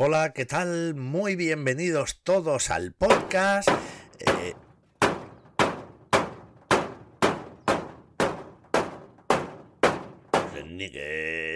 [0.00, 0.94] Hola, ¿qué tal?
[0.94, 3.68] Muy bienvenidos todos al podcast.
[4.20, 4.54] Eh,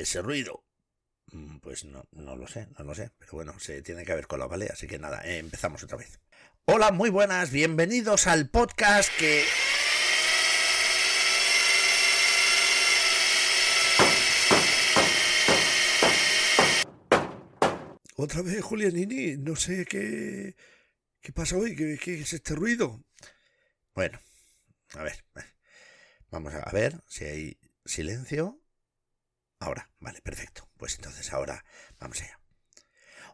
[0.01, 0.65] ese ruido.
[1.31, 3.13] Mm, Pues no, no lo sé, no lo sé.
[3.17, 4.67] Pero bueno, se tiene que ver con la ¿vale?
[4.73, 6.19] Así que nada, eh, empezamos otra vez.
[6.65, 9.45] Hola, muy buenas, bienvenidos al podcast que...
[18.23, 20.55] Otra vez, Julianini, no sé qué.
[21.21, 21.75] ¿Qué pasa hoy?
[21.75, 23.03] ¿Qué, es este ruido?
[23.97, 24.21] Bueno,
[24.95, 25.25] a ver.
[25.35, 25.41] eh,
[26.31, 28.61] Vamos a ver si hay silencio.
[29.59, 30.69] Ahora, vale, perfecto.
[30.77, 31.65] Pues entonces ahora
[31.99, 32.39] vamos allá.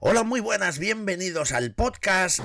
[0.01, 2.39] Hola, muy buenas, bienvenidos al podcast.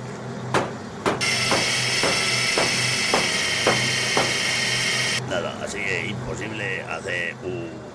[5.30, 7.93] Nada, así es imposible hacer un.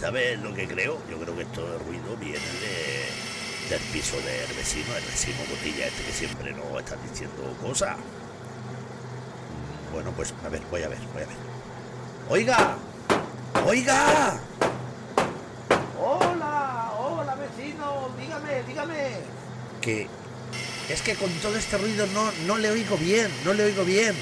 [0.00, 0.98] ¿Sabes lo que creo?
[1.10, 5.86] Yo creo que todo el ruido viene de, del piso del vecino, el vecino botilla
[5.86, 7.96] este que siempre nos está diciendo cosas.
[7.96, 11.36] Mm, Bueno, pues a ver, voy a ver, voy a ver.
[12.28, 12.76] ¡Oiga!
[13.66, 14.38] ¡Oiga!
[15.98, 19.10] Hola, hola vecino, dígame, dígame.
[19.80, 20.08] Que
[20.90, 24.14] es que con todo este ruido no, no le oigo bien, no le oigo bien.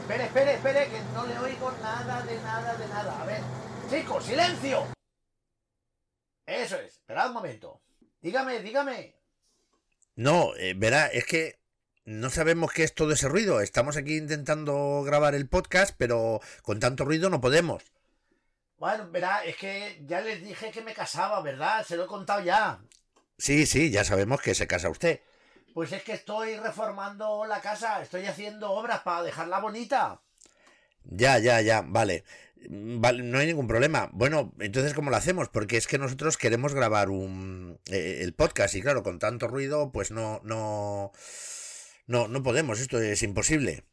[0.00, 3.20] Espere, espere, espere, que no le oigo nada de nada de nada.
[3.20, 3.42] A ver,
[3.88, 4.86] chicos, silencio.
[6.46, 7.80] Eso es, esperad un momento.
[8.20, 9.14] Dígame, dígame.
[10.16, 11.58] No, eh, verá, es que
[12.04, 13.60] no sabemos qué es todo ese ruido.
[13.60, 17.82] Estamos aquí intentando grabar el podcast, pero con tanto ruido no podemos.
[18.76, 21.84] Bueno, verá, es que ya les dije que me casaba, ¿verdad?
[21.86, 22.80] Se lo he contado ya.
[23.38, 25.20] Sí, sí, ya sabemos que se casa usted.
[25.74, 30.20] Pues es que estoy reformando la casa, estoy haciendo obras para dejarla bonita.
[31.04, 32.24] Ya, ya, ya, vale.
[32.70, 34.10] Vale, no hay ningún problema.
[34.12, 35.48] Bueno, entonces, ¿cómo lo hacemos?
[35.48, 39.92] Porque es que nosotros queremos grabar un eh, el podcast y claro, con tanto ruido,
[39.92, 41.12] pues no, no,
[42.06, 42.80] no, no podemos.
[42.80, 43.84] Esto es imposible.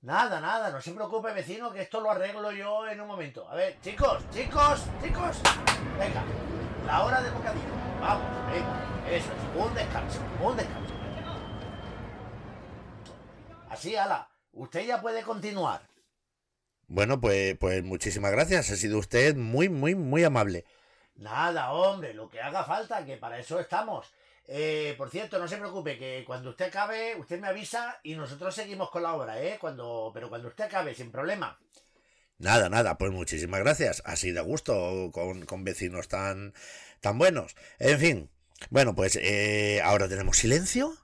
[0.00, 3.48] Nada, nada, no se preocupe vecino, que esto lo arreglo yo en un momento.
[3.48, 5.40] A ver, chicos, chicos, chicos.
[5.98, 6.22] Venga,
[6.86, 7.66] la hora del bocadillo.
[8.00, 10.94] Vamos, venga, eso es, un descanso, un descanso.
[13.68, 15.87] Así, ala, usted ya puede continuar.
[16.88, 18.70] Bueno, pues, pues muchísimas gracias.
[18.70, 20.64] Ha sido usted muy, muy, muy amable.
[21.16, 24.06] Nada, hombre, lo que haga falta, que para eso estamos.
[24.46, 28.54] Eh, por cierto, no se preocupe, que cuando usted acabe, usted me avisa y nosotros
[28.54, 29.58] seguimos con la obra, ¿eh?
[29.60, 31.58] Cuando, pero cuando usted acabe, sin problema.
[32.38, 34.00] Nada, nada, pues muchísimas gracias.
[34.06, 36.54] Así de gusto con, con vecinos tan,
[37.00, 37.56] tan buenos.
[37.78, 38.30] En fin,
[38.70, 40.96] bueno, pues eh, ahora tenemos silencio.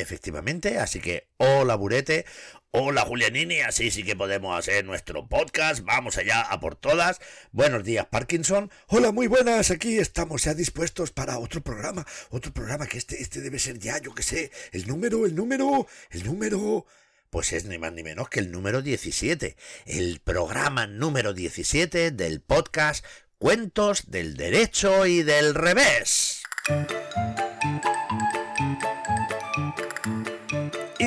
[0.00, 2.24] Efectivamente, así que hola Burete,
[2.70, 5.84] hola Julianini, así sí que podemos hacer nuestro podcast.
[5.84, 7.20] Vamos allá a por todas.
[7.52, 8.70] Buenos días, Parkinson.
[8.86, 9.70] Hola, muy buenas.
[9.70, 12.06] Aquí estamos ya dispuestos para otro programa.
[12.30, 14.50] Otro programa que este, este debe ser ya, yo qué sé.
[14.72, 16.86] El número, el número, el número.
[17.30, 19.56] Pues es ni más ni menos que el número 17,
[19.86, 23.04] el programa número 17 del podcast
[23.38, 26.42] Cuentos del Derecho y del Revés.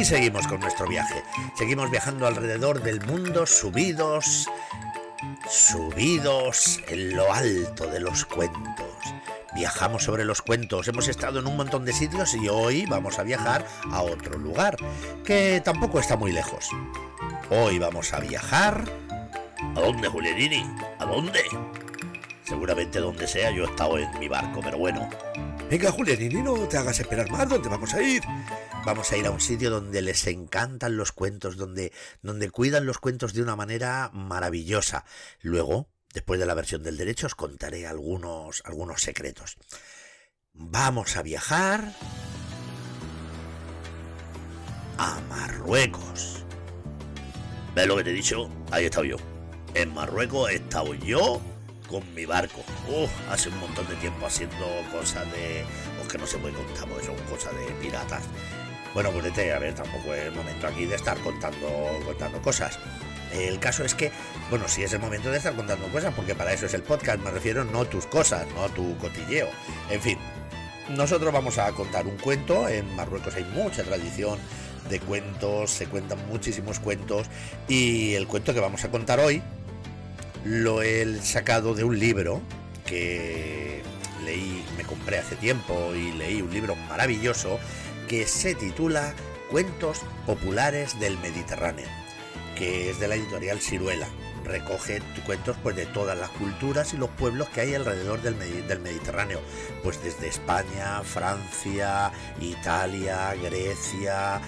[0.04, 1.24] Y seguimos con nuestro viaje.
[1.56, 4.50] Seguimos viajando alrededor del mundo, subidos,
[5.50, 8.86] subidos en lo alto de los cuentos.
[9.56, 13.24] Viajamos sobre los cuentos, hemos estado en un montón de sitios y hoy vamos a
[13.24, 14.76] viajar a otro lugar,
[15.24, 16.68] que tampoco está muy lejos.
[17.50, 18.84] Hoy vamos a viajar...
[19.74, 20.70] ¿A dónde, Julianini?
[21.00, 21.44] ¿A dónde?
[22.44, 25.10] Seguramente donde sea, yo he estado en mi barco, pero bueno,
[25.74, 27.50] Venga, Julianini, no te hagas esperar más.
[27.50, 28.22] ¿Dónde vamos a ir?
[28.86, 31.92] Vamos a ir a un sitio donde les encantan los cuentos, donde,
[32.22, 35.04] donde cuidan los cuentos de una manera maravillosa.
[35.42, 39.58] Luego, después de la versión del derecho, os contaré algunos, algunos secretos.
[40.54, 41.92] Vamos a viajar
[45.00, 46.46] a Marruecos.
[47.74, 48.48] ¿Ves lo que te he dicho?
[48.70, 49.18] Ahí he estado yo.
[49.74, 51.42] En Marruecos he estado yo
[51.94, 52.64] con mi barco.
[52.88, 55.64] Uf, hace un montón de tiempo haciendo cosas de...
[55.98, 58.24] Pues que no se puede contar porque son cosas de piratas.
[58.96, 62.80] Bueno, ponete, a ver, tampoco es el momento aquí de estar contando, contando cosas.
[63.32, 64.12] El caso es que,
[64.50, 67.20] bueno, sí es el momento de estar contando cosas, porque para eso es el podcast,
[67.20, 69.50] me refiero, no tus cosas, no tu cotilleo.
[69.92, 70.18] En fin,
[70.90, 74.40] nosotros vamos a contar un cuento, en Marruecos hay mucha tradición
[74.90, 77.28] de cuentos, se cuentan muchísimos cuentos,
[77.68, 79.42] y el cuento que vamos a contar hoy
[80.46, 82.42] lo he sacado de un libro
[82.86, 83.82] que
[84.26, 87.60] leí, me compré hace tiempo y leí un libro maravilloso
[88.08, 89.14] que se titula
[89.50, 91.88] Cuentos Populares del Mediterráneo,
[92.58, 94.08] que es de la editorial Ciruela.
[94.44, 98.38] recoge cuentos pues de todas las culturas y los pueblos que hay alrededor del,
[98.68, 99.40] del Mediterráneo,
[99.84, 102.12] pues desde España, Francia,
[102.42, 104.42] Italia, Grecia,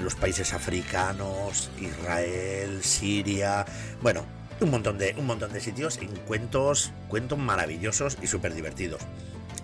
[0.00, 3.66] los países africanos, Israel, Siria,
[4.00, 4.24] bueno,
[4.62, 9.02] un montón de un montón de sitios en cuentos, cuentos maravillosos y súper divertidos.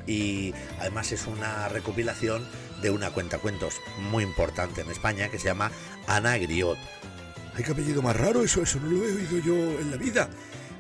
[0.06, 2.47] Y además es una recopilación
[2.83, 3.75] de una cuenta cuentos
[4.11, 5.71] muy importante en España que se llama
[6.06, 6.79] Ana Griot
[7.59, 10.29] Ay, qué apellido más raro, eso, eso no lo he oído yo en la vida.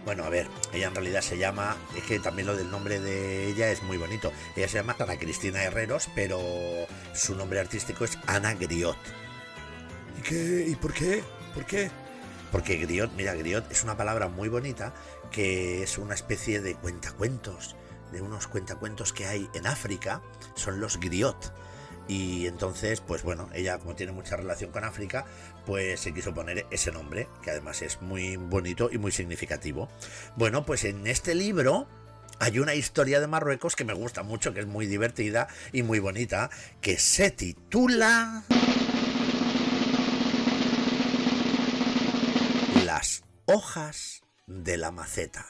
[0.04, 3.48] Bueno, a ver, ella en realidad se llama, es que también lo del nombre de
[3.48, 4.32] ella es muy bonito.
[4.54, 6.40] Ella se llama Ana Cristina Herreros, pero
[7.14, 8.96] su nombre artístico es Ana Griot.
[10.18, 10.66] ¿Y qué?
[10.68, 11.24] ¿Y por qué?
[11.52, 11.90] ¿Por qué?
[12.52, 14.94] Porque griot, mira, griot es una palabra muy bonita
[15.30, 17.76] que es una especie de cuentacuentos,
[18.12, 20.22] de unos cuentacuentos que hay en África,
[20.54, 21.52] son los griot
[22.08, 25.26] y entonces, pues bueno, ella como tiene mucha relación con África,
[25.66, 29.88] pues se quiso poner ese nombre, que además es muy bonito y muy significativo.
[30.34, 31.86] Bueno, pues en este libro
[32.40, 35.98] hay una historia de Marruecos que me gusta mucho, que es muy divertida y muy
[35.98, 38.42] bonita, que se titula...
[43.48, 45.46] hojas de la maceta.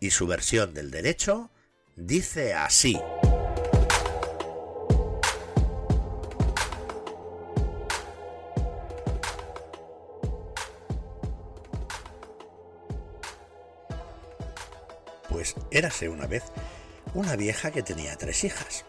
[0.00, 1.50] Y su versión del derecho
[1.94, 2.98] dice así.
[15.28, 16.44] Pues érase una vez
[17.12, 18.86] una vieja que tenía tres hijas.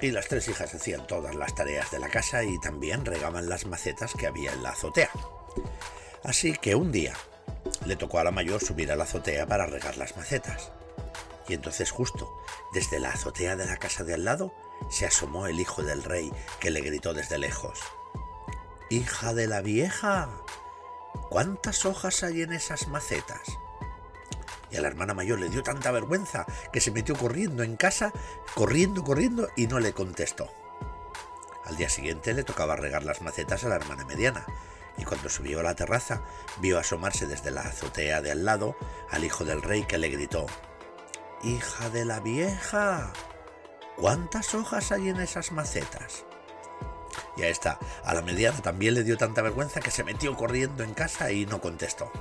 [0.00, 3.64] Y las tres hijas hacían todas las tareas de la casa y también regaban las
[3.66, 5.10] macetas que había en la azotea.
[6.24, 7.14] Así que un día
[7.84, 10.72] le tocó a la mayor subir a la azotea para regar las macetas.
[11.48, 12.30] Y entonces justo
[12.72, 14.54] desde la azotea de la casa de al lado
[14.90, 17.80] se asomó el hijo del rey que le gritó desde lejos.
[18.88, 20.28] Hija de la vieja,
[21.28, 23.40] ¿cuántas hojas hay en esas macetas?
[24.70, 28.12] y a la hermana mayor le dio tanta vergüenza que se metió corriendo en casa,
[28.54, 30.48] corriendo, corriendo y no le contestó.
[31.64, 34.46] Al día siguiente le tocaba regar las macetas a la hermana mediana,
[35.00, 36.22] y cuando subió a la terraza
[36.58, 38.76] vio asomarse desde la azotea de al lado
[39.10, 40.46] al hijo del rey que le gritó
[41.42, 43.14] Hija de la vieja,
[43.96, 46.26] ¿cuántas hojas hay en esas macetas?
[47.38, 50.84] Y a esta, a la mediana también le dio tanta vergüenza que se metió corriendo
[50.84, 52.12] en casa y no contestó.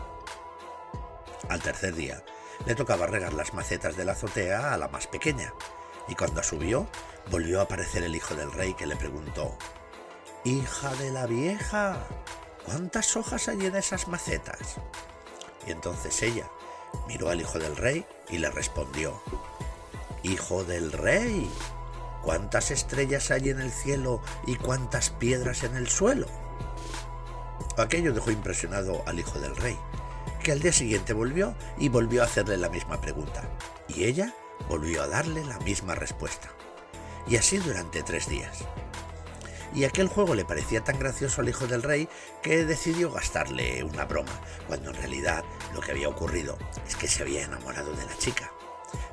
[1.49, 2.23] Al tercer día,
[2.65, 5.53] le tocaba regar las macetas de la azotea a la más pequeña,
[6.07, 6.87] y cuando subió,
[7.29, 9.57] volvió a aparecer el hijo del rey que le preguntó,
[10.45, 12.07] Hija de la vieja,
[12.65, 14.77] ¿cuántas hojas hay en esas macetas?
[15.67, 16.49] Y entonces ella
[17.07, 19.21] miró al hijo del rey y le respondió,
[20.23, 21.49] Hijo del rey,
[22.23, 26.27] ¿cuántas estrellas hay en el cielo y cuántas piedras en el suelo?
[27.77, 29.77] Aquello dejó impresionado al hijo del rey,
[30.43, 33.49] que al día siguiente volvió y volvió a hacerle la misma pregunta,
[33.87, 34.33] y ella
[34.67, 36.49] volvió a darle la misma respuesta.
[37.27, 38.65] Y así durante tres días.
[39.73, 42.09] Y aquel juego le parecía tan gracioso al hijo del rey
[42.41, 44.31] que decidió gastarle una broma,
[44.67, 45.43] cuando en realidad
[45.73, 46.57] lo que había ocurrido
[46.87, 48.51] es que se había enamorado de la chica.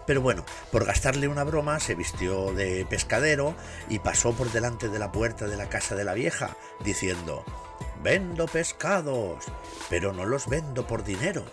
[0.06, 3.55] Pero bueno, por gastarle una broma se vistió de pescadero
[3.88, 7.44] y pasó por delante de la puerta de la casa de la vieja, diciendo
[8.03, 9.44] Vendo pescados,
[9.91, 11.44] pero no los vendo por dinero,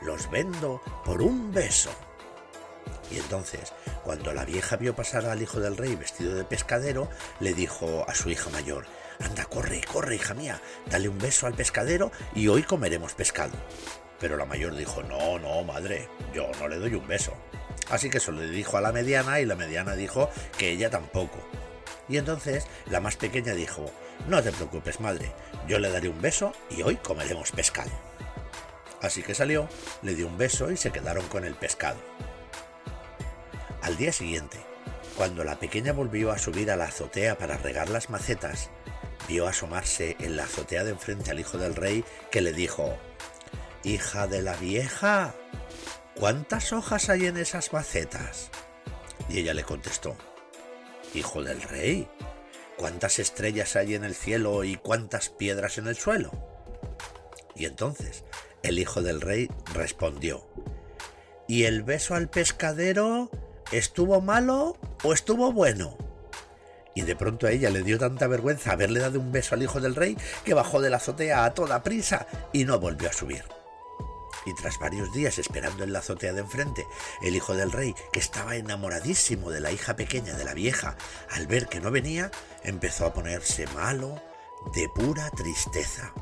[0.00, 1.90] los vendo por un beso.
[3.12, 3.72] Y entonces,
[4.04, 8.14] cuando la vieja vio pasar al hijo del rey vestido de pescadero, le dijo a
[8.14, 8.86] su hija mayor,
[9.20, 13.52] Anda, corre, corre, hija mía, dale un beso al pescadero y hoy comeremos pescado.
[14.18, 17.32] Pero la mayor dijo, no, no, madre, yo no le doy un beso.
[17.90, 21.38] Así que eso le dijo a la mediana y la mediana dijo que ella tampoco.
[22.08, 23.90] Y entonces la más pequeña dijo,
[24.28, 25.32] no te preocupes, madre,
[25.68, 27.90] yo le daré un beso y hoy comeremos pescado.
[29.00, 29.68] Así que salió,
[30.02, 31.98] le dio un beso y se quedaron con el pescado.
[33.82, 34.58] Al día siguiente,
[35.16, 38.70] cuando la pequeña volvió a subir a la azotea para regar las macetas,
[39.28, 42.96] vio asomarse en la azotea de enfrente al hijo del rey que le dijo,
[43.84, 45.34] Hija de la vieja,
[46.14, 48.50] ¿cuántas hojas hay en esas macetas?
[49.28, 50.16] Y ella le contestó,
[51.12, 52.08] Hijo del rey,
[52.76, 56.32] ¿Cuántas estrellas hay en el cielo y cuántas piedras en el suelo?
[57.54, 58.24] Y entonces
[58.62, 60.48] el hijo del rey respondió,
[61.46, 63.30] ¿Y el beso al pescadero
[63.72, 65.96] estuvo malo o estuvo bueno?
[66.94, 69.80] Y de pronto a ella le dio tanta vergüenza haberle dado un beso al hijo
[69.80, 73.44] del rey que bajó de la azotea a toda prisa y no volvió a subir
[74.44, 76.86] y tras varios días esperando en la azotea de enfrente,
[77.22, 80.96] el hijo del rey, que estaba enamoradísimo de la hija pequeña de la vieja,
[81.30, 82.30] al ver que no venía,
[82.62, 84.20] empezó a ponerse malo
[84.74, 86.12] de pura tristeza.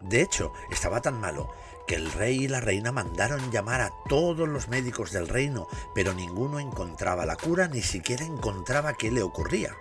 [0.00, 1.52] De hecho, estaba tan malo
[1.88, 6.12] que el rey y la reina mandaron llamar a todos los médicos del reino, pero
[6.12, 9.74] ninguno encontraba la cura, ni siquiera encontraba qué le ocurría.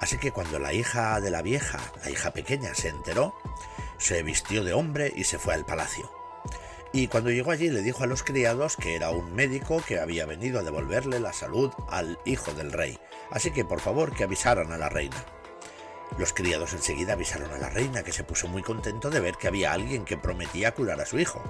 [0.00, 3.34] Así que cuando la hija de la vieja, la hija pequeña, se enteró,
[3.98, 6.10] se vistió de hombre y se fue al palacio.
[6.92, 10.26] Y cuando llegó allí le dijo a los criados que era un médico que había
[10.26, 14.70] venido a devolverle la salud al hijo del rey, así que por favor que avisaran
[14.70, 15.16] a la reina.
[16.18, 19.48] Los criados enseguida avisaron a la reina, que se puso muy contento de ver que
[19.48, 21.42] había alguien que prometía curar a su hijo.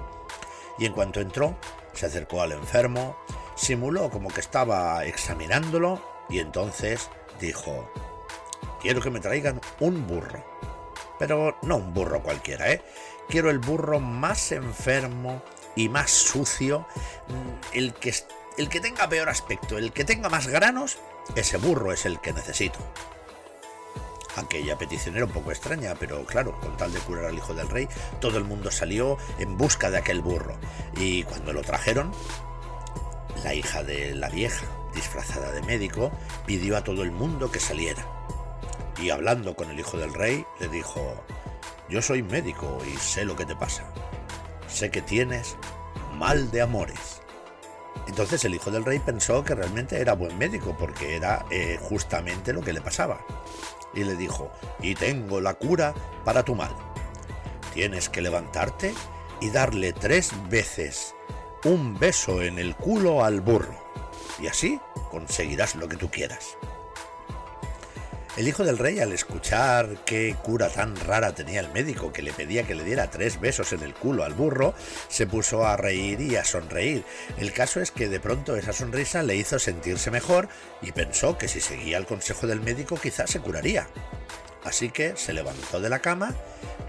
[0.79, 1.55] Y en cuanto entró,
[1.93, 3.15] se acercó al enfermo,
[3.55, 7.89] simuló como que estaba examinándolo y entonces dijo,
[8.81, 10.43] quiero que me traigan un burro.
[11.19, 12.81] Pero no un burro cualquiera, ¿eh?
[13.29, 15.41] Quiero el burro más enfermo
[15.75, 16.87] y más sucio,
[17.27, 18.13] mm, el que,
[18.57, 20.97] el que tenga peor aspecto, el que tenga más granos,
[21.35, 22.79] ese burro es el que necesito.
[24.35, 27.69] Aquella petición era un poco extraña, pero claro, con tal de curar al hijo del
[27.69, 27.87] rey,
[28.19, 30.57] todo el mundo salió en busca de aquel burro.
[30.97, 32.11] Y cuando lo trajeron,
[33.43, 36.11] la hija de la vieja, disfrazada de médico,
[36.45, 38.05] pidió a todo el mundo que saliera.
[39.01, 41.23] Y hablando con el hijo del rey, le dijo,
[41.89, 43.85] yo soy médico y sé lo que te pasa.
[44.67, 45.55] Sé que tienes
[46.13, 47.21] mal de amores.
[48.07, 52.51] Entonces el hijo del rey pensó que realmente era buen médico porque era eh, justamente
[52.51, 53.19] lo que le pasaba
[53.95, 56.75] y le dijo, y tengo la cura para tu mal.
[57.73, 58.93] Tienes que levantarte
[59.41, 61.15] y darle tres veces
[61.63, 63.75] un beso en el culo al burro,
[64.39, 66.57] y así conseguirás lo que tú quieras.
[68.37, 72.33] El hijo del rey, al escuchar qué cura tan rara tenía el médico que le
[72.33, 74.73] pedía que le diera tres besos en el culo al burro,
[75.07, 77.05] se puso a reír y a sonreír.
[77.37, 80.49] El caso es que de pronto esa sonrisa le hizo sentirse mejor
[80.81, 83.87] y pensó que si seguía el consejo del médico quizás se curaría.
[84.65, 86.35] Así que se levantó de la cama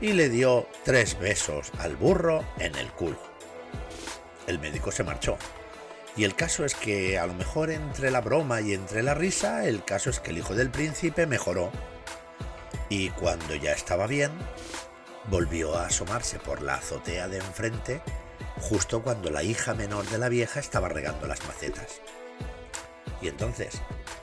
[0.00, 3.18] y le dio tres besos al burro en el culo.
[4.48, 5.38] El médico se marchó.
[6.16, 9.66] Y el caso es que a lo mejor entre la broma y entre la risa,
[9.66, 11.70] el caso es que el hijo del príncipe mejoró.
[12.88, 14.30] Y cuando ya estaba bien,
[15.28, 18.00] volvió a asomarse por la azotea de enfrente,
[18.60, 22.00] justo cuando la hija menor de la vieja estaba regando las macetas.
[23.20, 23.82] Y entonces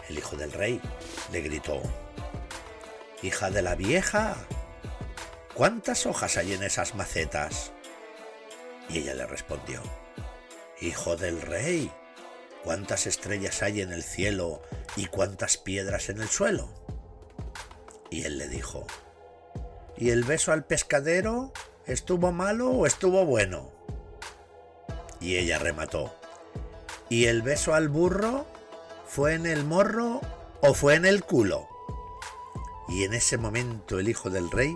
[0.10, 0.82] el hijo del rey
[1.32, 1.82] le gritó,
[3.22, 4.36] Hija de la vieja,
[5.54, 7.72] ¿cuántas hojas hay en esas macetas?
[8.90, 9.82] Y ella le respondió,
[10.84, 11.90] Hijo del rey,
[12.62, 14.62] ¿cuántas estrellas hay en el cielo
[14.98, 16.68] y cuántas piedras en el suelo?
[18.10, 18.86] Y él le dijo,
[19.96, 21.54] ¿y el beso al pescadero
[21.86, 23.72] estuvo malo o estuvo bueno?
[25.22, 26.20] Y ella remató,
[27.08, 28.46] ¿y el beso al burro
[29.08, 30.20] fue en el morro
[30.60, 31.66] o fue en el culo?
[32.90, 34.76] Y en ese momento el hijo del rey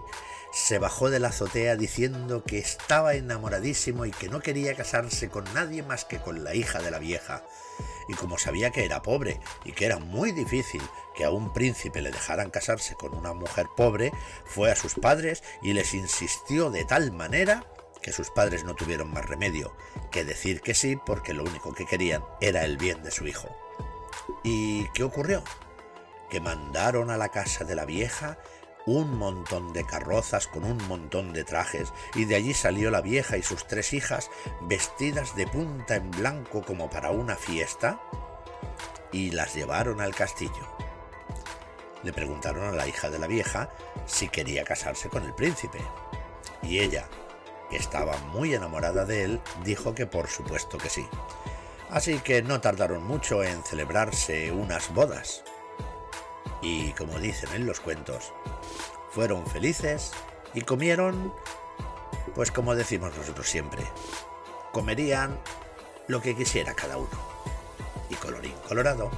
[0.58, 5.46] se bajó de la azotea diciendo que estaba enamoradísimo y que no quería casarse con
[5.54, 7.44] nadie más que con la hija de la vieja.
[8.10, 10.82] Y como sabía que era pobre y que era muy difícil
[11.16, 14.12] que a un príncipe le dejaran casarse con una mujer pobre,
[14.46, 17.64] fue a sus padres y les insistió de tal manera
[18.02, 19.78] que sus padres no tuvieron más remedio
[20.12, 23.56] que decir que sí porque lo único que querían era el bien de su hijo.
[24.44, 25.44] ¿Y qué ocurrió?
[26.32, 28.40] Que mandaron a la casa de la vieja
[28.88, 33.38] un montón de carrozas con un montón de trajes, y de allí salió la vieja
[33.38, 38.01] y sus tres hijas vestidas de punta en blanco como para una fiesta,
[39.12, 40.75] y las llevaron al castillo.
[42.03, 43.70] Le preguntaron a la hija de la vieja
[44.06, 45.79] si quería casarse con el príncipe,
[46.63, 47.10] y ella,
[47.70, 51.06] que estaba muy enamorada de él, dijo que por supuesto que sí.
[51.89, 55.44] Así que no tardaron mucho en celebrarse unas bodas.
[56.62, 58.34] Y como dicen en los cuentos,
[59.12, 60.12] fueron felices
[60.54, 61.34] y comieron,
[62.36, 63.84] pues como decimos nosotros siempre,
[64.72, 65.38] comerían
[66.08, 67.38] lo que quisiera cada uno.
[68.10, 69.12] Y colorín colorado,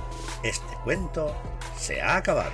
[0.43, 1.35] este cuento
[1.77, 2.51] se ha acabado.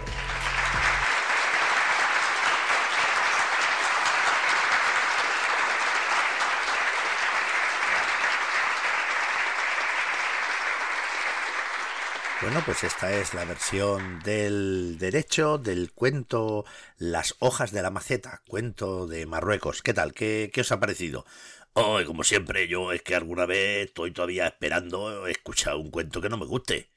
[12.46, 16.64] Bueno, pues esta es la versión del derecho del cuento
[17.00, 19.82] Las hojas de la maceta, cuento de Marruecos.
[19.82, 20.14] ¿Qué tal?
[20.14, 21.26] ¿Qué, os ha parecido?
[21.74, 26.30] Oh, como siempre, yo es que alguna vez estoy todavía esperando escuchar un cuento que
[26.30, 26.92] no me guste.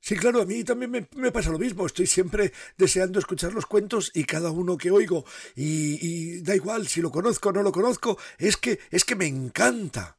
[0.00, 1.86] Sí, claro, a mí también me, pasa lo mismo.
[1.86, 5.24] Estoy siempre deseando escuchar los cuentos y cada uno que oigo.
[5.56, 9.16] Y, y da igual si lo conozco o no lo conozco, es que, es que
[9.16, 10.18] me encanta.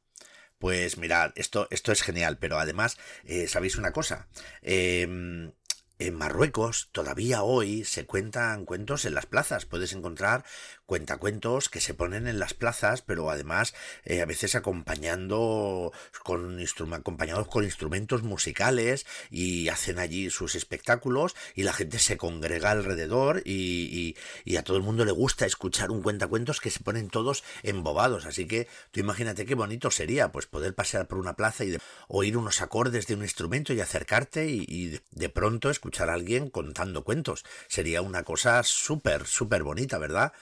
[0.66, 4.28] Pues mirad, esto, esto es genial, pero además, eh, ¿sabéis una cosa?
[4.64, 5.52] Em,
[6.00, 9.68] en Marruecos todavía hoy se cuentan cuentos en las plazas.
[9.68, 10.44] Puedes encontrar
[10.86, 13.74] cuentacuentos que se ponen en las plazas, pero además
[14.04, 15.92] eh, a veces acompañando
[16.24, 16.64] con
[16.94, 23.42] acompañados con instrumentos musicales y hacen allí sus espectáculos y la gente se congrega alrededor
[23.46, 27.44] y, y a todo el mundo le gusta escuchar un cuentacuentos que se ponen todos
[27.64, 28.26] embobados.
[28.26, 31.78] Así que tú imagínate qué bonito sería pues poder pasear por una plaza y
[32.08, 37.04] oír unos acordes de un instrumento y acercarte y, de pronto escuchar a alguien contando
[37.04, 37.44] cuentos.
[37.68, 40.34] Sería una cosa súper, súper bonita, ¿verdad?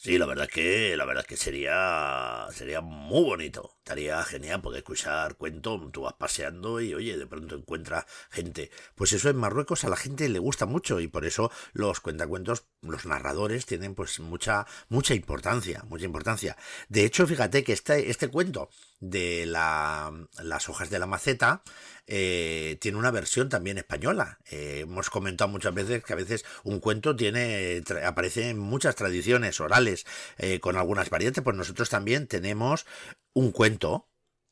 [0.00, 3.77] Sí, la verdad que, la verdad que sería, sería muy bonito.
[3.88, 8.70] Estaría genial poder escuchar cuentos, tú vas paseando y oye, de pronto encuentras gente.
[8.94, 12.66] Pues eso en Marruecos a la gente le gusta mucho y por eso los cuentacuentos,
[12.82, 16.58] los narradores tienen pues mucha, mucha importancia, mucha importancia.
[16.90, 18.68] De hecho, fíjate que este, este cuento
[19.00, 21.62] de la, las hojas de la maceta
[22.06, 24.38] eh, tiene una versión también española.
[24.50, 29.60] Eh, hemos comentado muchas veces que a veces un cuento tiene aparece en muchas tradiciones
[29.60, 30.06] orales
[30.38, 32.86] eh, con algunas variantes, pues nosotros también tenemos
[33.32, 34.08] un cuento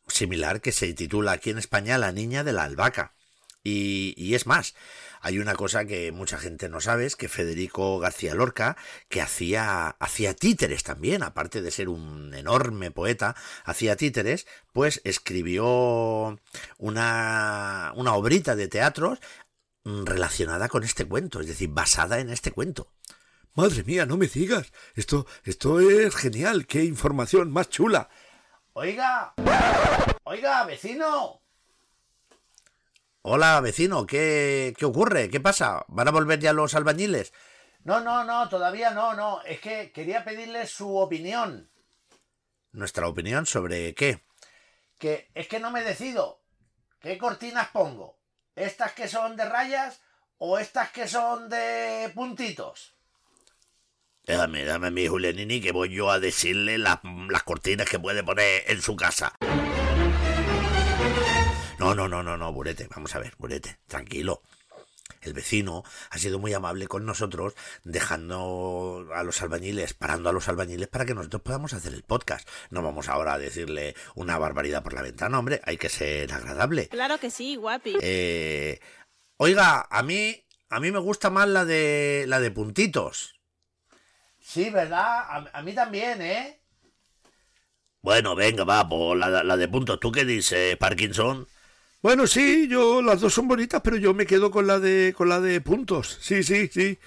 [0.08, 3.14] similar que se titula aquí en España La niña de la albahaca.
[3.62, 4.74] y es más,
[5.26, 8.76] hay una cosa que mucha gente no sabe, es que Federico García Lorca,
[9.08, 16.38] que hacía, hacía títeres también, aparte de ser un enorme poeta, hacía títeres, pues escribió
[16.78, 19.18] una, una obrita de teatros
[19.84, 22.92] relacionada con este cuento, es decir, basada en este cuento.
[23.54, 24.72] Madre mía, no me digas.
[24.94, 26.66] Esto, esto es genial.
[26.66, 28.10] Qué información más chula.
[28.78, 29.32] Oiga,
[30.24, 31.40] oiga, vecino.
[33.22, 35.30] Hola, vecino, ¿qué, ¿qué ocurre?
[35.30, 35.86] ¿Qué pasa?
[35.88, 37.32] ¿Van a volver ya los albañiles?
[37.84, 39.40] No, no, no, todavía no, no.
[39.44, 41.70] Es que quería pedirle su opinión.
[42.72, 44.26] ¿Nuestra opinión sobre qué?
[44.98, 46.42] Que es que no me decido.
[47.00, 48.18] ¿Qué cortinas pongo?
[48.54, 50.02] ¿Estas que son de rayas
[50.36, 52.95] o estas que son de puntitos?
[54.26, 56.98] Déjame, déjame mi Julianini que voy yo a decirle las,
[57.30, 59.32] las cortinas que puede poner en su casa.
[61.78, 64.42] No, no, no, no, no, Burete, vamos a ver, Burete, tranquilo.
[65.20, 67.54] El vecino ha sido muy amable con nosotros,
[67.84, 72.48] dejando a los albañiles, parando a los albañiles para que nosotros podamos hacer el podcast.
[72.70, 76.88] No vamos ahora a decirle una barbaridad por la ventana, hombre, hay que ser agradable.
[76.88, 77.98] Claro que sí, guapi.
[78.00, 78.80] Eh,
[79.36, 83.35] oiga, a mí, a mí me gusta más la de, la de puntitos.
[84.46, 85.48] Sí, ¿verdad?
[85.52, 86.60] A, mí también, ¿eh?
[88.00, 89.98] Bueno, venga, va, pues la, la de puntos.
[89.98, 91.48] ¿Tú qué dices, Parkinson?
[92.00, 95.28] Bueno, sí, yo las dos son bonitas, pero yo me quedo con la de con
[95.28, 96.18] la de puntos.
[96.20, 97.00] Sí, sí, sí.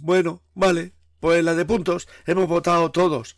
[0.00, 0.92] Bueno, vale.
[1.20, 3.36] Pues la de puntos hemos votado todos.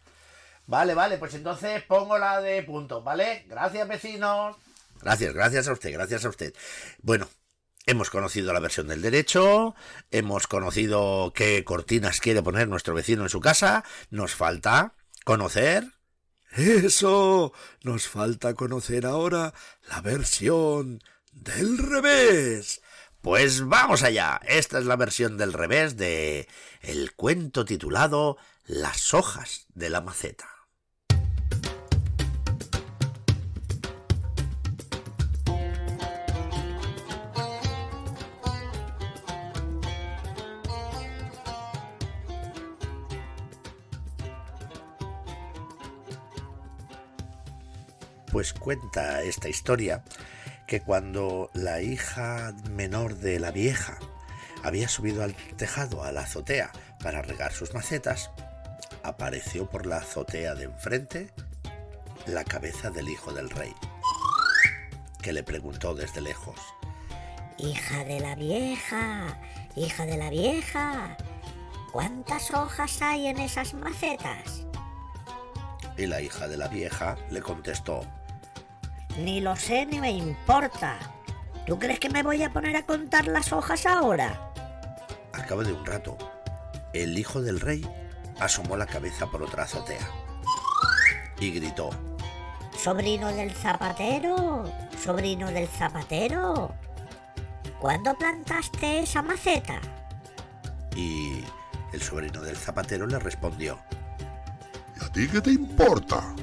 [0.67, 3.45] Vale, vale, pues entonces pongo la de puntos, ¿vale?
[3.49, 4.57] Gracias, vecinos.
[5.01, 6.55] Gracias, gracias a usted, gracias a usted.
[7.03, 7.27] Bueno,
[7.87, 9.75] hemos conocido la versión del derecho,
[10.11, 15.93] hemos conocido qué cortinas quiere poner nuestro vecino en su casa, nos falta conocer
[16.57, 17.53] eso.
[17.83, 19.55] Nos falta conocer ahora
[19.89, 22.83] la versión del revés.
[23.21, 24.41] Pues vamos allá.
[24.47, 26.49] Esta es la versión del revés de
[26.81, 30.52] el cuento titulado Las hojas de la maceta.
[48.33, 50.03] Pues cuenta esta historia
[50.67, 53.99] que cuando la hija menor de la vieja
[54.63, 58.31] había subido al tejado, a la azotea, para regar sus macetas,
[59.03, 61.31] apareció por la azotea de enfrente
[62.27, 63.75] la cabeza del hijo del rey,
[65.21, 66.59] que le preguntó desde lejos,
[67.59, 69.39] Hija de la vieja,
[69.77, 71.19] hija de la vieja,
[71.93, 74.67] ¿cuántas hojas hay en esas macetas?
[75.99, 78.07] Y la hija de la vieja le contestó,
[79.19, 80.99] ni lo sé ni me importa.
[81.67, 84.53] ¿Tú crees que me voy a poner a contar las hojas ahora?
[85.33, 86.19] Al cabo de un rato,
[86.93, 87.87] el hijo del rey
[88.41, 90.09] asomó la cabeza por otra azotea
[91.39, 91.91] y gritó.
[92.77, 94.65] Sobrino del zapatero,
[95.03, 96.75] sobrino del zapatero,
[97.79, 99.81] ¿cuándo plantaste esa maceta?
[100.97, 101.45] Y
[101.93, 103.79] el sobrino del zapatero le respondió.
[105.01, 106.35] ¿Y a ti qué te importa?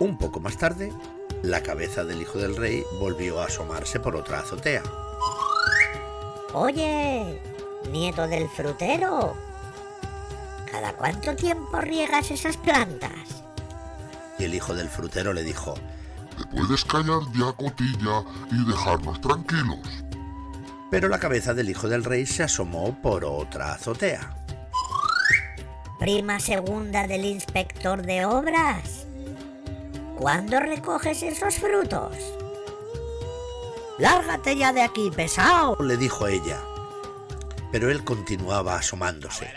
[0.00, 0.92] Un poco más tarde,
[1.44, 4.82] la cabeza del hijo del rey volvió a asomarse por otra azotea.
[6.54, 7.38] Oye,
[7.90, 9.36] nieto del frutero,
[10.70, 13.44] ¿cada cuánto tiempo riegas esas plantas?
[14.38, 15.74] Y el hijo del frutero le dijo,
[16.38, 19.80] ¿Te puedes callar ya, cotilla, y dejarnos tranquilos?
[20.90, 24.34] Pero la cabeza del hijo del rey se asomó por otra azotea.
[25.98, 29.03] prima segunda del inspector de obras.
[30.18, 32.16] ¿Cuándo recoges esos frutos?
[33.98, 35.76] Lárgate ya de aquí, pesado.
[35.80, 36.60] le dijo ella.
[37.72, 39.50] Pero él continuaba asomándose.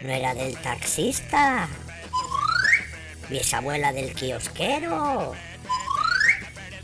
[0.00, 1.68] ¿No era del taxista?
[3.28, 5.32] ¿Bisabuela del kiosquero?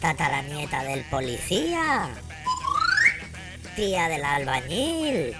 [0.00, 2.08] ¿Tataranieta del policía?
[3.76, 5.36] ¿Tía del albañil?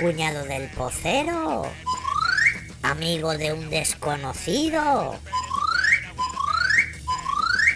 [0.00, 1.66] ¿Cuñado del pocero?
[2.82, 5.18] ¿Amigo de un desconocido?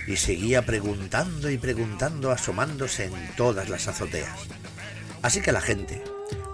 [0.07, 4.41] y seguía preguntando y preguntando asomándose en todas las azoteas.
[5.23, 6.03] Así que la gente,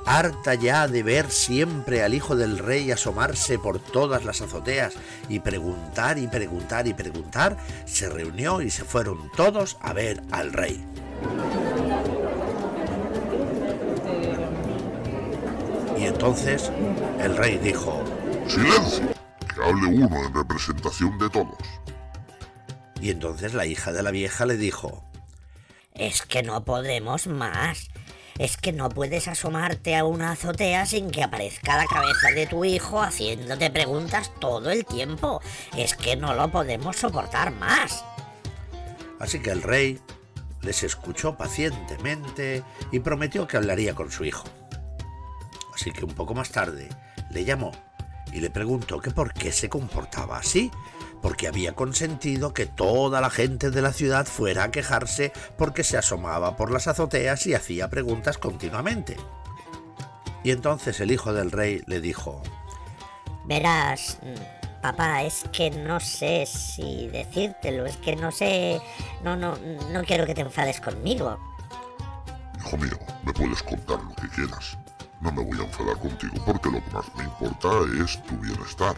[0.05, 4.95] harta ya de ver siempre al hijo del rey asomarse por todas las azoteas
[5.29, 7.57] y preguntar y preguntar y preguntar,
[7.87, 10.85] se reunió y se fueron todos a ver al rey.
[15.99, 16.71] Y entonces
[17.21, 18.05] el rey dijo,
[18.49, 19.15] ¡Silencio!
[19.55, 21.57] Que hable uno en representación de todos.
[23.01, 25.05] y entonces la hija de la vieja le dijo,
[25.95, 27.89] Es que no podemos más.
[28.39, 32.65] Es que no puedes asomarte a una azotea sin que aparezca la cabeza de tu
[32.65, 35.43] hijo haciéndote preguntas todo el tiempo.
[35.77, 38.05] Es que no lo podemos soportar más.
[39.19, 40.01] Así que el rey
[40.63, 44.45] les escuchó pacientemente y prometió que hablaría con su hijo.
[45.75, 46.89] Así que un poco más tarde
[47.31, 47.73] le llamó
[48.33, 50.71] y le preguntó que por qué se comportaba así,
[51.23, 55.99] porque había consentido que toda la gente de la ciudad fuera a quejarse porque se
[55.99, 59.17] asomaba por las azoteas y hacía preguntas continuamente.
[60.45, 62.43] Y entonces el hijo del rey le dijo,
[63.45, 68.81] Verás, mm, papá, es que no sé si decírtelo, es que no sé...
[69.23, 69.57] No, no,
[69.91, 71.38] no quiero que te enfades conmigo.
[72.59, 74.77] Hijo mío, me puedes contar lo que quieras.
[75.20, 77.68] No me voy a enfadar contigo porque lo que más me importa
[78.04, 78.96] es tu bienestar.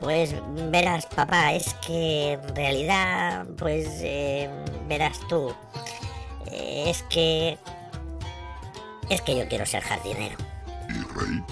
[0.00, 0.34] Pues
[0.70, 4.50] verás, papá, es que en realidad, pues eh,
[4.88, 5.54] verás tú,
[6.46, 7.58] eh, es que...
[9.08, 10.36] Es que yo quiero ser jardinero.
[10.88, 11.42] ¿Y rey?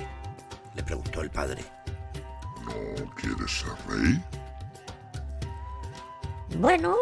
[0.75, 1.65] le preguntó el padre.
[2.65, 4.21] ¿No quieres ser rey?
[6.59, 6.97] Bueno,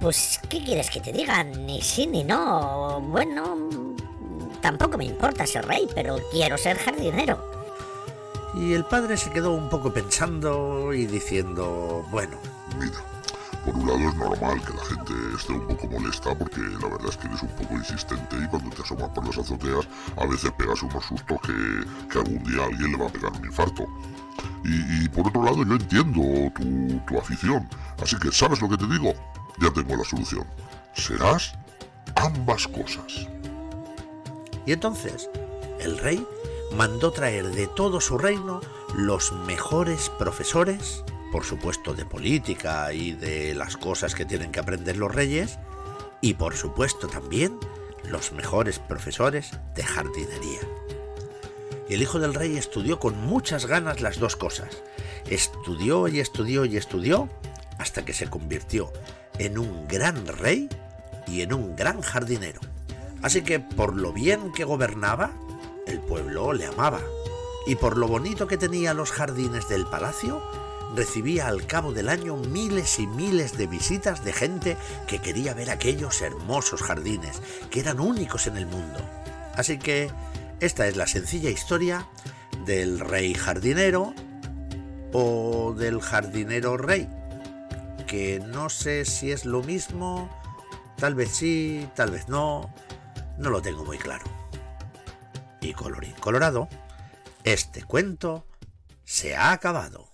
[0.00, 1.42] pues ¿qué quieres que te diga?
[1.44, 3.00] Ni sí ni no.
[3.00, 3.95] Bueno,
[4.66, 7.38] tampoco me importa ser rey, pero quiero ser jardinero.
[8.52, 12.36] Y el padre se quedó un poco pensando y diciendo, bueno,
[12.76, 12.98] Mira,
[13.64, 17.10] por un lado es normal que la gente esté un poco molesta porque la verdad
[17.10, 20.50] es que eres un poco insistente y cuando te asomas por las azoteas a veces
[20.58, 23.86] pegas unos sustos que, que algún día a alguien le va a pegar un infarto.
[24.64, 26.20] Y, y por otro lado yo entiendo
[26.56, 27.68] tu, tu afición,
[28.02, 29.14] así que ¿sabes lo que te digo?
[29.60, 30.44] Ya tengo la solución.
[30.94, 31.54] Serás
[32.16, 33.28] ambas cosas.
[34.66, 35.30] Y entonces
[35.80, 36.26] el rey
[36.72, 38.60] mandó traer de todo su reino
[38.94, 44.96] los mejores profesores, por supuesto de política y de las cosas que tienen que aprender
[44.96, 45.58] los reyes,
[46.20, 47.58] y por supuesto también
[48.04, 50.60] los mejores profesores de jardinería.
[51.88, 54.82] El hijo del rey estudió con muchas ganas las dos cosas.
[55.30, 57.28] Estudió y estudió y estudió
[57.78, 58.92] hasta que se convirtió
[59.38, 60.68] en un gran rey
[61.28, 62.60] y en un gran jardinero.
[63.26, 65.32] Así que por lo bien que gobernaba,
[65.84, 67.00] el pueblo le amaba.
[67.66, 70.40] Y por lo bonito que tenía los jardines del palacio,
[70.94, 74.76] recibía al cabo del año miles y miles de visitas de gente
[75.08, 79.00] que quería ver aquellos hermosos jardines, que eran únicos en el mundo.
[79.56, 80.08] Así que
[80.60, 82.06] esta es la sencilla historia
[82.64, 84.14] del rey jardinero
[85.12, 87.08] o del jardinero rey,
[88.06, 90.30] que no sé si es lo mismo,
[90.96, 92.70] tal vez sí, tal vez no,
[93.38, 94.24] no lo tengo muy claro.
[95.60, 96.68] Y colorín colorado,
[97.44, 98.46] este cuento
[99.04, 100.08] se ha acabado.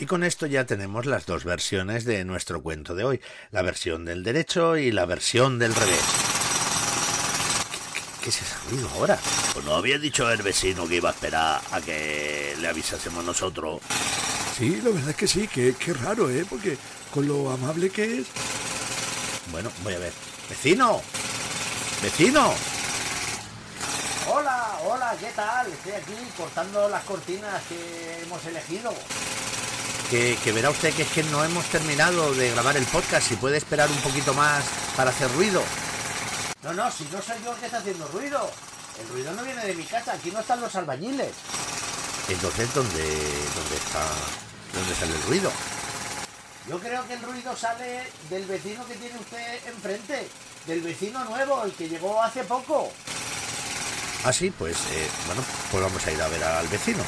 [0.00, 4.04] Y con esto ya tenemos las dos versiones de nuestro cuento de hoy, la versión
[4.04, 6.37] del derecho y la versión del revés.
[8.28, 9.18] ¿Qué, es ese ruido ahora?
[9.54, 13.80] Pues no había dicho el vecino que iba a esperar a que le avisásemos nosotros.
[14.54, 16.44] Sí, la verdad es que sí, que, qué raro, ¿eh?
[16.46, 16.76] Porque
[17.10, 18.26] con lo amable que es...
[19.50, 20.12] Bueno, voy a ver.
[20.50, 21.00] ¡Vecino!
[22.02, 22.52] ¡Vecino!
[24.30, 25.66] Hola, hola, ¿qué tal?
[25.72, 28.92] Estoy aquí cortando las cortinas que hemos elegido.
[30.10, 33.26] Que, que verá usted que es que no hemos terminado de grabar el podcast.
[33.26, 34.64] Si puede esperar un poquito más
[34.96, 35.62] para hacer ruido.
[36.62, 38.50] No, no, si no soy yo el que está haciendo ruido.
[39.00, 41.32] El ruido no viene de mi casa, aquí no están los albañiles.
[42.28, 43.02] Entonces, ¿dónde,
[43.54, 44.02] dónde está?
[44.74, 45.52] ¿Dónde sale el ruido?
[46.68, 50.28] Yo creo que el ruido sale del vecino que tiene usted enfrente,
[50.66, 52.92] del vecino nuevo, el que llegó hace poco.
[54.24, 57.04] Ah, sí, pues, eh, bueno, pues vamos a ir a ver al vecino.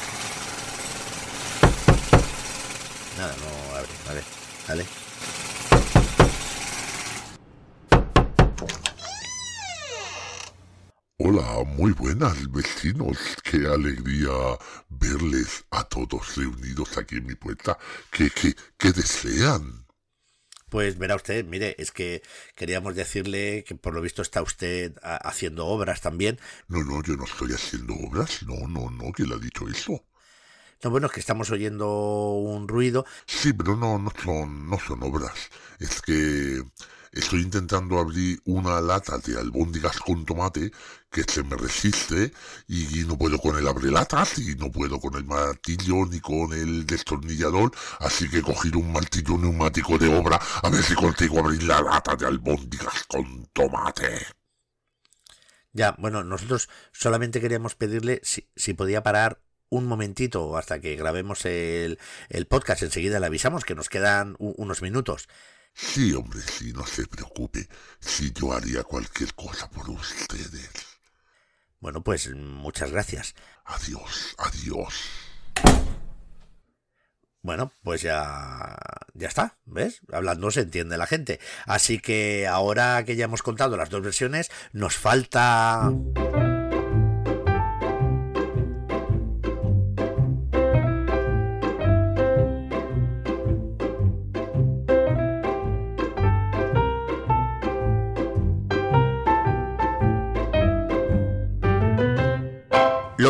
[3.17, 4.23] Nada, no abre,
[4.69, 4.87] a ver,
[11.43, 13.17] Hola, muy buenas vecinos.
[13.43, 14.29] Qué alegría
[14.89, 17.77] verles a todos reunidos aquí en mi puerta.
[18.11, 19.85] ¿Qué, qué, qué desean?
[20.69, 22.23] Pues verá usted, mire, es que
[22.55, 26.39] queríamos decirle que por lo visto está usted ha- haciendo obras también.
[26.69, 28.41] No, no, yo no estoy haciendo obras.
[28.43, 30.03] No, no, no, ¿quién le ha dicho eso?
[30.83, 31.87] No, bueno, es que estamos oyendo
[32.33, 33.05] un ruido.
[33.25, 35.49] Sí, pero no, no son, no son obras.
[35.79, 36.61] Es que
[37.11, 40.71] estoy intentando abrir una lata de albóndigas con tomate
[41.09, 42.31] que se me resiste
[42.67, 46.85] y, no puedo con el abrelatas y no puedo con el martillo ni con el
[46.85, 51.63] destornillador, así que he cogido un martillo neumático de obra a ver si consigo abrir
[51.63, 54.25] la lata de albóndigas con tomate.
[55.73, 61.45] Ya, bueno, nosotros solamente queríamos pedirle si, si podía parar un momentito hasta que grabemos
[61.45, 61.97] el,
[62.29, 62.83] el podcast.
[62.83, 65.29] Enseguida le avisamos que nos quedan unos minutos.
[65.73, 67.67] Sí, hombre, sí, no se preocupe.
[67.99, 70.69] Si yo haría cualquier cosa por ustedes.
[71.79, 73.33] Bueno, pues muchas gracias.
[73.65, 74.93] Adiós, adiós.
[77.43, 78.77] Bueno, pues ya,
[79.15, 80.01] ya está, ¿ves?
[80.11, 81.39] Hablando se entiende la gente.
[81.65, 85.91] Así que ahora que ya hemos contado las dos versiones, nos falta...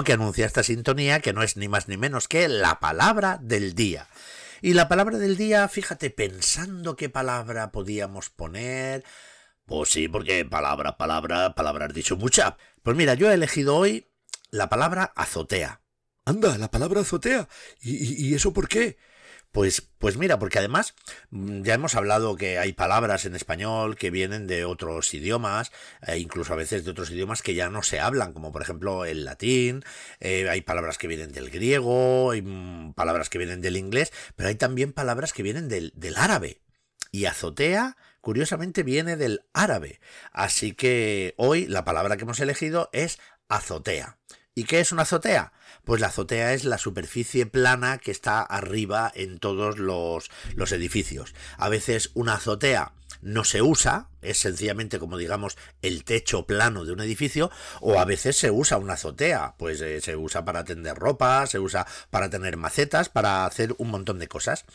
[0.04, 3.74] que anuncia esta sintonía, que no es ni más ni menos que la palabra del
[3.76, 4.08] día.
[4.62, 9.04] Y la palabra del día, fíjate, pensando qué palabra podíamos poner.
[9.66, 12.58] Pues sí, porque palabra, palabra, palabra has dicho mucha.
[12.84, 14.10] Pues mira, yo he elegido hoy
[14.52, 15.82] la palabra azotea.
[16.26, 17.48] Anda, la palabra azotea.
[17.82, 18.98] ¿Y, y- y eso por qué?
[19.52, 20.96] Pues, pues mira, porque además
[21.30, 25.72] mm, ya hemos hablado que hay palabras en español que vienen de otros idiomas,
[26.08, 29.04] e incluso a veces de otros idiomas que ya no se hablan, como por ejemplo
[29.04, 29.84] el latín,
[30.22, 34.48] eh, hay palabras que vienen del griego, hay mm, palabras que vienen del inglés, pero
[34.48, 36.62] hay también palabras que vienen del, del árabe.
[37.12, 40.00] Y azotea, curiosamente, viene del árabe.
[40.32, 44.18] Así que hoy la palabra que hemos elegido es azotea.
[44.56, 45.52] ¿Y qué es una azotea?
[45.84, 51.34] Pues la azotea es la superficie plana que está arriba en todos los, los edificios.
[51.58, 56.92] A veces una azotea no se usa, es sencillamente como digamos el techo plano de
[56.92, 60.98] un edificio, o a veces se usa una azotea, pues eh, se usa para tender
[60.98, 64.66] ropa, se usa para tener macetas, para hacer un montón de cosas.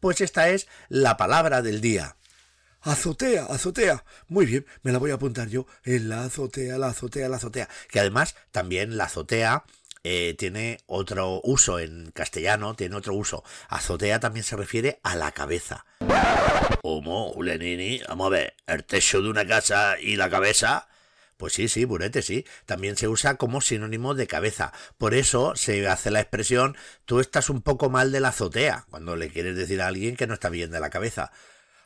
[0.00, 2.16] Pues esta es la palabra del día.
[2.80, 4.04] Azotea, azotea.
[4.28, 5.66] Muy bien, me la voy a apuntar yo.
[5.84, 7.68] En la azotea, la azotea, la azotea.
[7.90, 9.64] que además también la azotea
[10.02, 13.44] eh, tiene otro uso en castellano, tiene otro uso.
[13.68, 15.84] Azotea también se refiere a la cabeza.
[16.82, 18.00] ¿Cómo, Julianini?
[18.08, 20.88] Vamos a ver, el techo de una casa y la cabeza.
[21.36, 22.44] Pues sí, sí, burete, sí.
[22.66, 24.72] También se usa como sinónimo de cabeza.
[24.98, 29.16] Por eso se hace la expresión tú estás un poco mal de la azotea, cuando
[29.16, 31.32] le quieres decir a alguien que no está bien de la cabeza.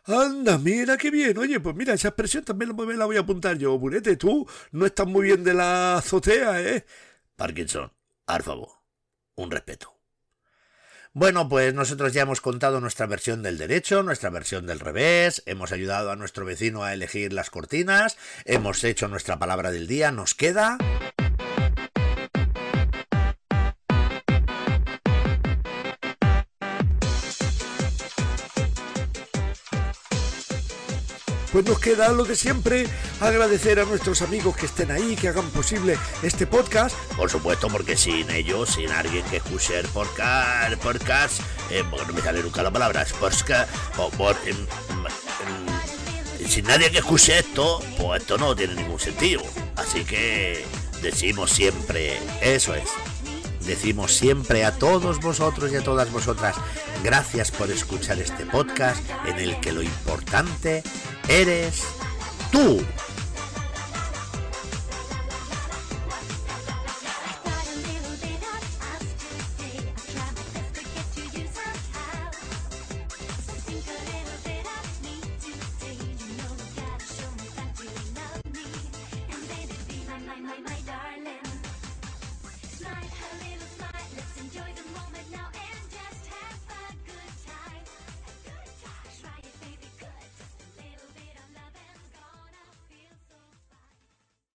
[0.06, 1.38] Anda, mira qué bien.
[1.38, 3.78] Oye, pues mira, esa expresión también me la voy a apuntar yo.
[3.78, 6.84] Burete, tú no estás muy bien de la azotea, ¿eh?
[7.36, 7.92] Parkinson,
[8.26, 8.68] por favor,
[9.34, 9.94] un respeto.
[11.16, 15.70] Bueno, pues nosotros ya hemos contado nuestra versión del derecho, nuestra versión del revés, hemos
[15.70, 20.34] ayudado a nuestro vecino a elegir las cortinas, hemos hecho nuestra palabra del día, nos
[20.34, 20.76] queda...
[31.54, 32.88] Pues nos queda lo de siempre,
[33.20, 36.96] agradecer a nuestros amigos que estén ahí, que hagan posible este podcast.
[37.16, 41.38] Por supuesto, porque sin ellos, sin alguien que escuche el podcast, podcast
[41.70, 44.66] eh, no me sale nunca la palabra, podcast, o por- em,
[46.48, 49.44] sin nadie que escuche esto, pues esto no tiene ningún sentido.
[49.76, 50.64] Así que
[51.02, 52.88] decimos siempre, eso es,
[53.60, 56.56] decimos siempre a todos vosotros y a todas vosotras,
[57.04, 60.82] gracias por escuchar este podcast en el que lo importante
[61.28, 61.84] eres
[62.50, 62.84] tú.